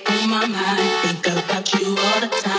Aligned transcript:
on 0.00 0.30
my 0.30 0.46
mind. 0.46 1.22
Think 1.22 1.26
about 1.44 1.74
you 1.74 1.88
all 1.88 2.20
the 2.20 2.28
time. 2.28 2.51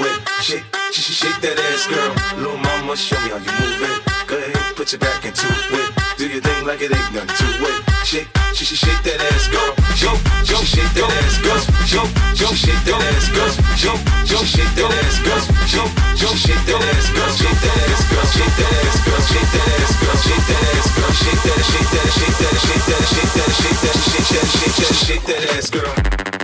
whip. 0.00 0.18
Shake, 0.40 0.64
shake, 0.92 1.16
shake 1.20 1.38
that 1.42 1.58
ass, 1.58 1.86
girl. 1.90 2.12
Little 2.38 2.58
mama, 2.58 2.96
show 2.96 3.18
me 3.20 3.30
how 3.30 3.40
you 3.42 3.52
move 3.60 3.82
it. 3.82 3.98
Go 4.26 4.36
ahead, 4.38 4.76
put 4.76 4.92
your 4.92 5.00
back 5.00 5.24
into 5.24 5.46
it. 5.48 5.90
Do 6.16 6.28
your 6.28 6.40
thing 6.40 6.64
like 6.64 6.80
it 6.80 6.92
ain't 6.94 7.12
nothing 7.12 7.36
to 7.36 7.46
it. 7.68 7.80
Shake, 8.06 8.28
shake, 8.54 8.78
shake 8.78 9.02
that 9.04 9.20
ass, 9.32 9.48
girl. 9.48 9.72
Shake, 9.98 10.20
shake, 10.46 10.66
shake 10.66 10.92
that 10.94 11.10
ass, 11.10 11.36
girl. 11.42 11.60
Shake, 11.84 12.10
shake, 12.38 12.56
shake 12.62 12.82
that 12.86 13.00
ass, 13.12 13.26
girl. 13.34 13.50
Yo, 13.82 13.92
yo, 14.30 14.38
shake 14.46 14.72
that 14.78 14.92
ass, 14.92 15.18
girl. 15.22 15.42
Yo, 15.42 15.82
yo, 16.16 16.34
shake 16.36 16.64
that 16.68 16.82
ass, 16.82 17.08
girl. 17.12 17.30
Shake 17.32 17.58
that 17.60 17.76
ass, 17.82 18.04
girl. 18.08 18.28
Shake 18.32 18.56
that 18.56 18.72
ass, 18.72 18.96
girl. 19.02 19.22
Shake 19.26 19.50
that 19.52 19.72
ass, 19.72 19.92
girl. 19.98 20.16
Shake 20.22 20.44
that 20.46 20.62
ass, 20.72 20.88
girl. 20.96 21.12
Shake 21.12 21.42
that, 21.42 21.60
shake 21.70 21.90
that, 21.92 22.08
shake 22.12 22.38
that, 22.40 22.56
shake 22.62 22.84
that, 22.88 23.04
shake 23.12 23.32
that, 23.32 23.50
shake 23.60 23.80
that, 23.82 23.96
shake 24.02 24.28
that, 24.32 24.46
shake 24.52 24.76
that, 24.78 24.94
shake 24.94 25.24
that 25.26 25.42
ass, 25.56 25.70
girl. 25.70 26.41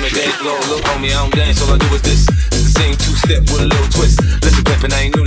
on 0.00 0.08
the 0.08 0.16
dance 0.16 0.34
floor. 0.36 0.58
Look 0.68 0.88
on 0.88 1.04
I 1.04 1.08
don't 1.08 1.34
dance. 1.34 1.60
All 1.62 1.74
I 1.74 1.78
do 1.78 1.86
is 1.94 2.02
this. 2.02 2.28
It's 2.28 2.64
the 2.64 2.74
same 2.80 2.94
two 2.96 3.14
step 3.20 3.42
with 3.52 3.60
a 3.60 3.68
little 3.68 3.90
twist. 3.92 4.20
Listen, 4.42 4.64
pimpin', 4.64 4.92
I 4.92 5.00
ain't 5.04 5.19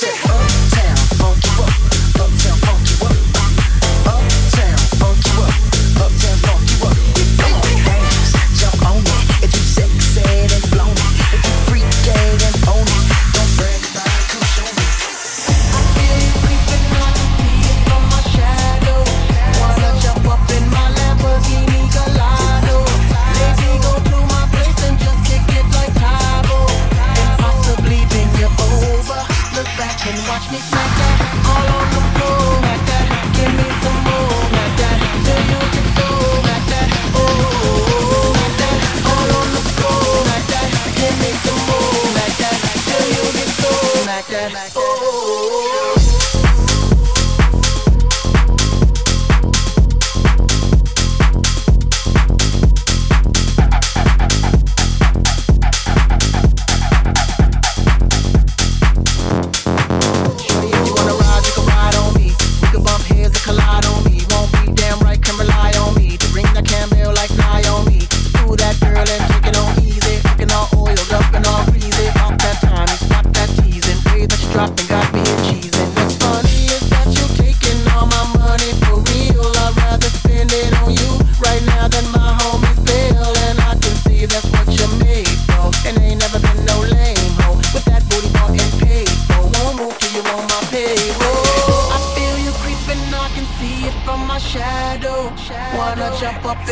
shit. 0.00 0.29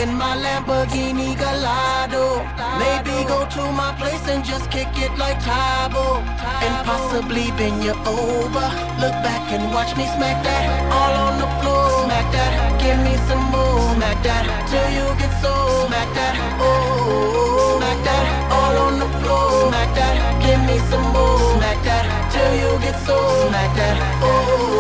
in 0.03 0.15
my 0.15 0.37
Lamborghini 0.37 1.37
Gallardo. 1.37 2.25
Maybe 2.79 3.27
go 3.27 3.47
to 3.57 3.63
my 3.73 3.91
place 3.99 4.27
and 4.29 4.45
just 4.45 4.71
kick 4.71 4.89
it 4.95 5.13
like 5.19 5.39
Tae 5.43 5.89
Bo. 5.93 6.23
And 6.65 6.75
possibly 6.87 7.51
bend 7.59 7.83
you 7.83 7.95
over. 8.07 8.67
Look 9.03 9.17
back 9.27 9.45
and 9.55 9.65
watch 9.75 9.97
me 9.97 10.07
smack 10.15 10.39
that 10.47 10.65
all 10.99 11.15
on 11.27 11.35
the 11.43 11.49
floor. 11.59 11.85
Smack 12.05 12.27
that, 12.33 12.53
give 12.83 12.99
me 13.07 13.15
some 13.29 13.45
more. 13.51 13.95
Smack 13.97 14.19
that 14.23 14.45
till 14.71 14.89
you 14.99 15.07
get 15.19 15.33
so. 15.43 15.55
Smack 15.87 16.09
that, 16.15 16.35
oh. 16.61 17.79
Smack 17.79 17.99
that 18.09 18.25
all 18.59 18.77
on 18.87 18.95
the 19.03 19.11
floor. 19.19 19.69
Smack 19.69 19.91
that, 19.99 20.15
give 20.45 20.63
me 20.69 20.79
some 20.91 21.07
more. 21.15 21.39
Smack 21.59 21.79
that 21.89 22.05
till 22.33 22.53
you 22.63 22.71
get 22.85 22.97
so. 23.07 23.17
Smack 23.49 23.71
that, 23.77 23.97
oh. 24.23 24.78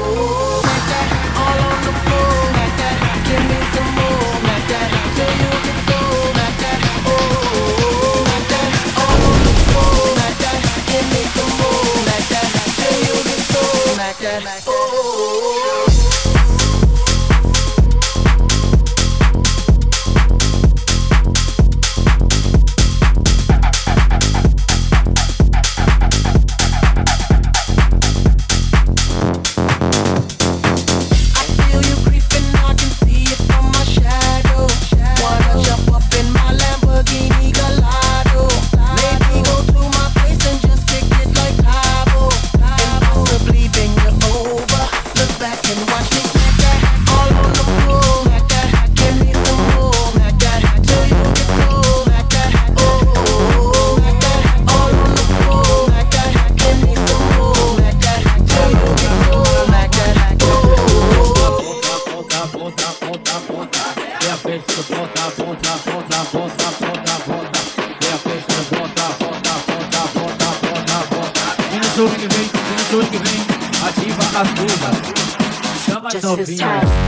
It's 76.36 76.48
his 76.50 76.58
time. 76.60 77.07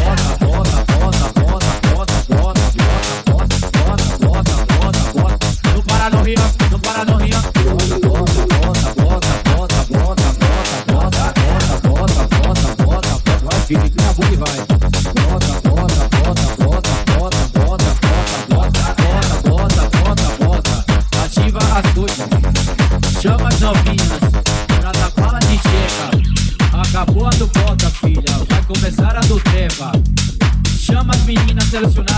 el. 31.74 32.11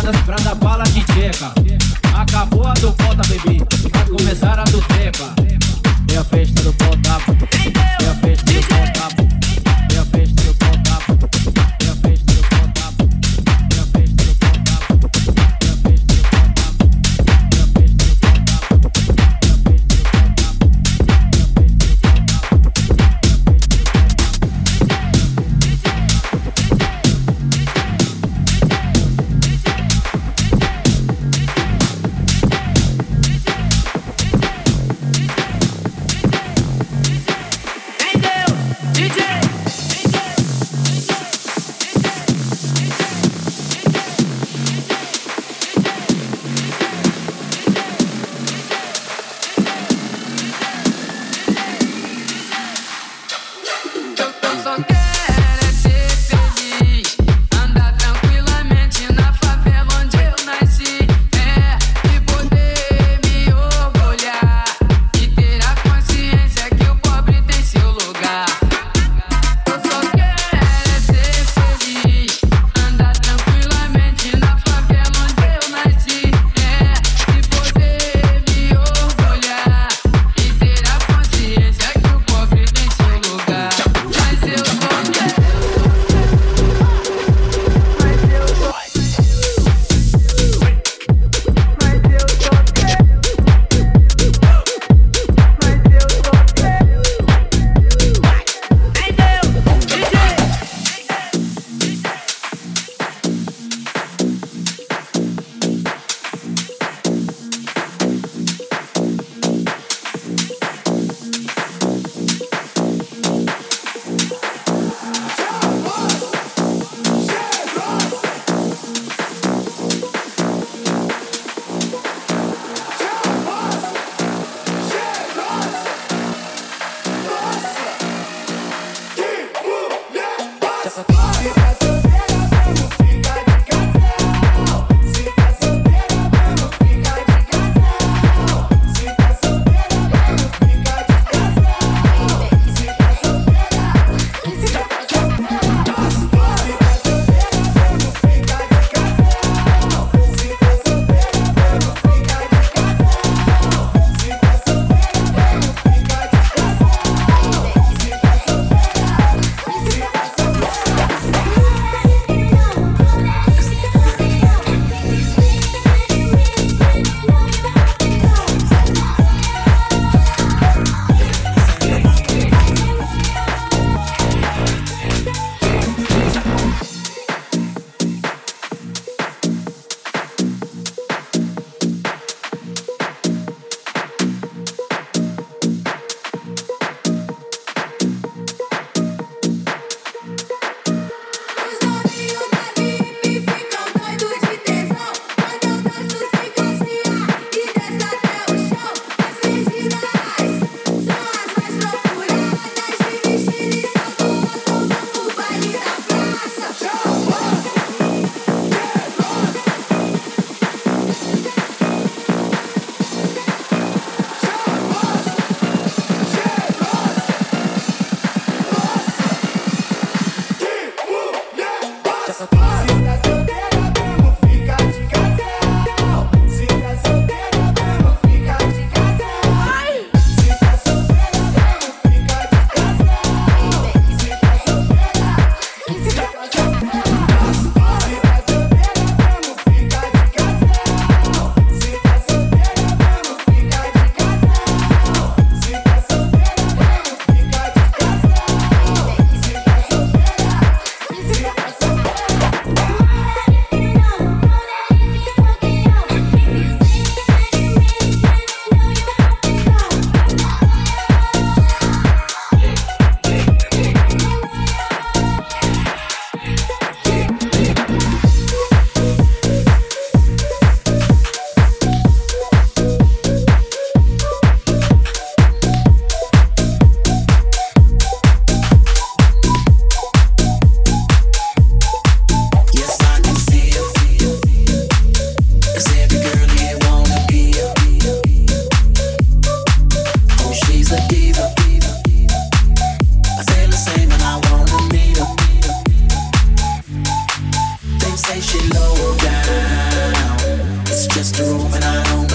and 301.32 301.86
I 301.86 302.04
don't. 302.04 302.28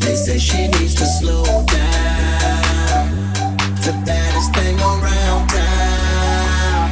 They 0.00 0.16
say 0.16 0.38
she 0.38 0.66
needs 0.66 0.96
to 0.96 1.06
slow 1.06 1.44
down. 1.44 3.06
The 3.84 3.92
baddest 4.04 4.52
thing 4.52 4.76
around 4.80 5.48
town. 5.48 6.90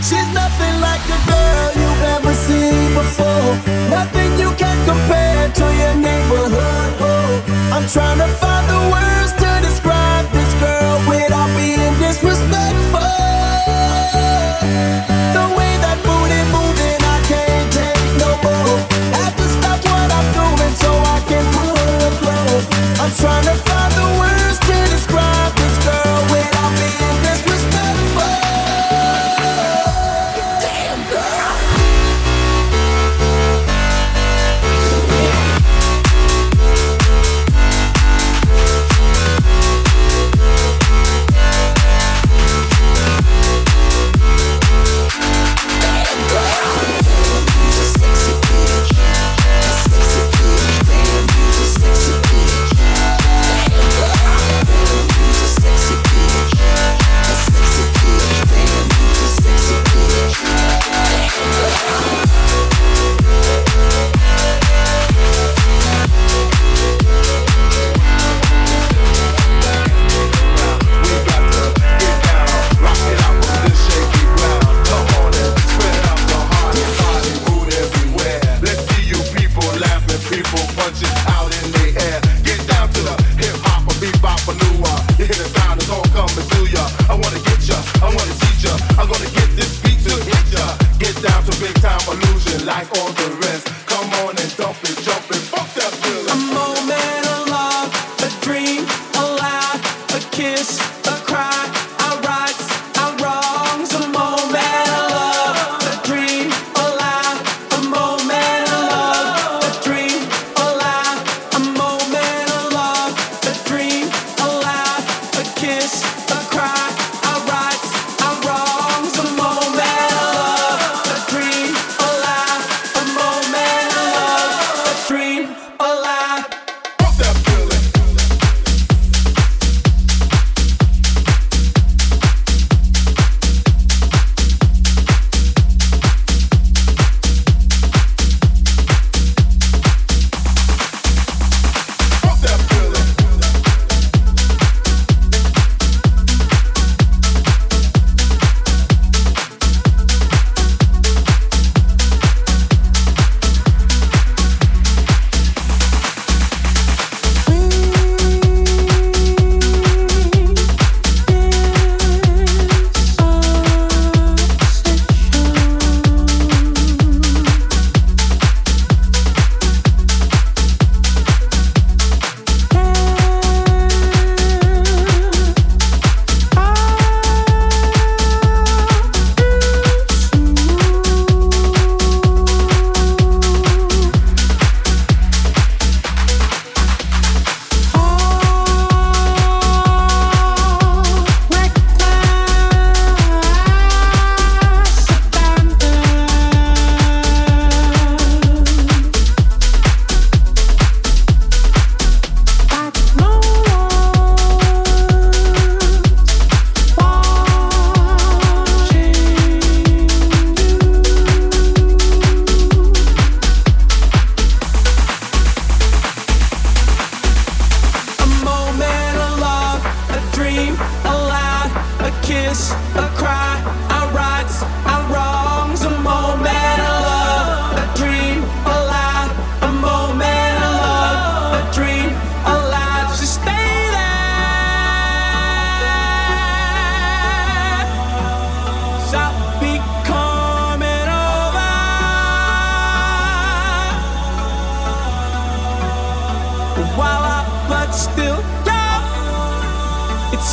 She's 0.00 0.28
nothing 0.32 0.80
like 0.80 1.02
the 1.12 1.18
girl 1.28 1.70
you've 1.80 2.02
ever 2.16 2.32
seen 2.32 2.94
before. 2.94 3.52
Nothing 3.90 4.38
you 4.40 4.50
can 4.56 4.76
compare 4.86 5.52
to 5.52 5.64
your 5.80 5.94
neighborhood. 5.96 7.42
I'm 7.74 7.86
trying 7.88 8.18
to 8.18 8.28
find. 8.38 8.55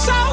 so 0.06 0.33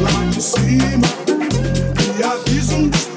lá 0.00 0.24
de 0.30 0.42
cima. 0.42 1.08
E 2.18 2.22
aviso 2.22 2.74
um 2.76 2.88
dos 2.88 3.13